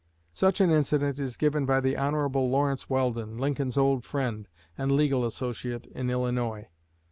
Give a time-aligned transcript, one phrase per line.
[0.33, 2.27] Such an incident is given by the Hon.
[2.33, 6.69] Lawrence Weldon, Lincoln's old friend and legal associate in Illinois.